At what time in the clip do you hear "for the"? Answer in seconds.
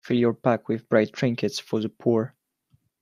1.59-1.87